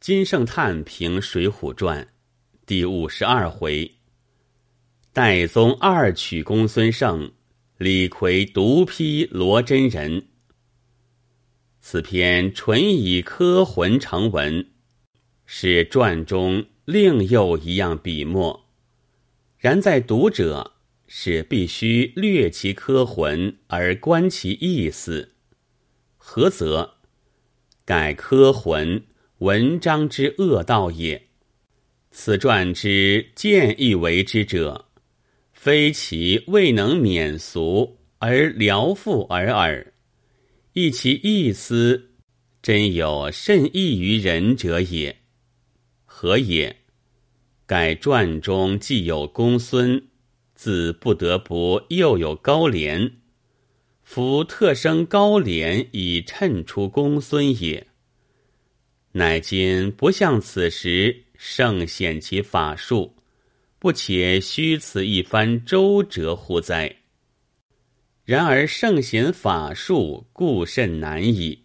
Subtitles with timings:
[0.00, 2.02] 金圣叹评《水浒传》
[2.64, 3.96] 第五十二回：
[5.12, 7.30] 戴宗二曲公孙胜，
[7.76, 10.28] 李逵独批罗真人。
[11.82, 14.70] 此篇纯以科魂成文，
[15.44, 18.70] 是传中另有一样笔墨。
[19.58, 20.76] 然在读者
[21.08, 25.34] 是必须略其科魂而观其意思，
[26.16, 26.94] 何则？
[27.84, 29.04] 改科魂
[29.40, 31.28] 文章之恶道也。
[32.10, 34.86] 此传之见义为之者，
[35.54, 39.94] 非其未能免俗而聊复而耳，
[40.74, 42.10] 亦其意思
[42.60, 45.16] 真有甚异于人者也。
[46.04, 46.76] 何也？
[47.64, 50.02] 改传中既有公孙，
[50.54, 53.12] 自不得不又有高廉。
[54.02, 57.86] 夫特生高廉以衬出公孙也，
[59.12, 63.16] 乃今不像此时盛显其法术，
[63.78, 66.96] 不且虚此一番周折乎哉？
[68.24, 71.64] 然而圣显法术，故甚难矣。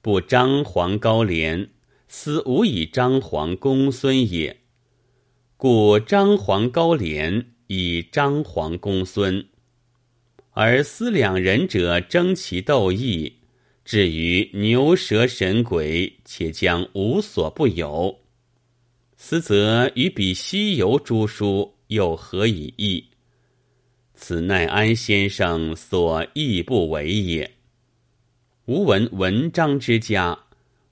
[0.00, 1.70] 不张皇高廉，
[2.06, 4.56] 斯无以张皇公孙也。
[5.56, 9.44] 故张皇高廉以张皇公孙。
[10.52, 13.37] 而思两人者争其斗异，
[13.88, 18.18] 至于牛蛇神鬼，且将无所不有。
[19.16, 23.02] 斯则与彼西游诸书又何以异？
[24.14, 27.50] 此奈安先生所亦不为也。
[28.66, 30.38] 吾闻文章之家，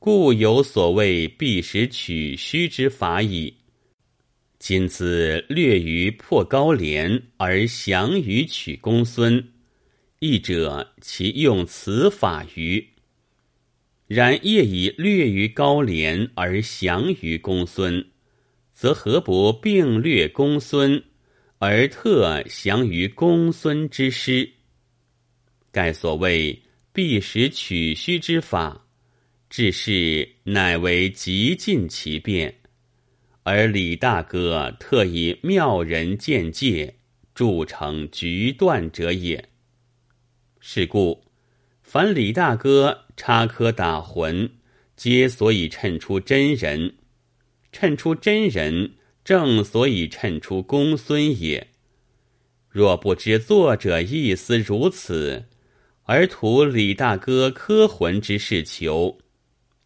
[0.00, 3.54] 故有所谓避实取虚之法矣。
[4.58, 9.52] 今自略于破高廉而降于取公孙，
[10.20, 12.86] 义者其用此法于。
[14.06, 18.06] 然业以略于高廉而降于公孙，
[18.74, 21.02] 则何不并略公孙
[21.58, 24.50] 而特降于公孙之师？
[25.72, 28.86] 盖所谓避实取虚之法，
[29.48, 32.54] 至是乃为极尽其变。
[33.42, 36.96] 而李大哥特以妙人见戒，
[37.34, 39.48] 铸成局断者也。
[40.60, 41.24] 是故，
[41.82, 44.50] 凡李大哥插科打诨，
[44.94, 46.92] 皆所以衬出真人；
[47.72, 48.92] 衬出真人，
[49.24, 51.68] 正所以衬出公孙也。
[52.68, 55.46] 若不知作者意思如此，
[56.04, 59.18] 而图李大哥科魂之事求，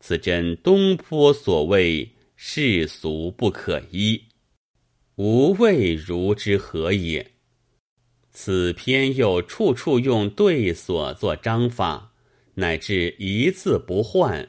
[0.00, 2.10] 此真东坡所谓。
[2.36, 4.24] 世俗不可依，
[5.14, 7.33] 吾谓如之何也？
[8.36, 12.12] 此篇又处处用对所作章法，
[12.54, 14.48] 乃至一字不换，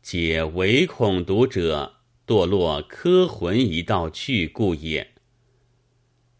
[0.00, 1.96] 皆唯恐读者
[2.26, 5.12] 堕落科魂一道去故也。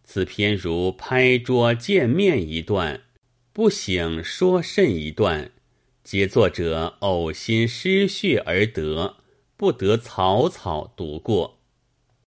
[0.03, 3.03] 此篇如拍桌见面一段，
[3.53, 5.53] 不省说甚一段，
[6.03, 9.17] 皆作者呕心失血而得。
[9.59, 11.58] 不得草草读过。